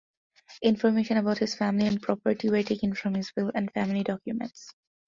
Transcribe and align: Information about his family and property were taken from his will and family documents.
Information 0.63 1.17
about 1.17 1.37
his 1.37 1.53
family 1.53 1.85
and 1.85 2.01
property 2.01 2.49
were 2.49 2.63
taken 2.63 2.95
from 2.95 3.13
his 3.13 3.31
will 3.37 3.51
and 3.53 3.71
family 3.71 4.01
documents. 4.01 4.73